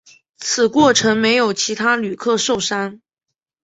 [0.37, 3.01] 此过程没有其他旅客受伤。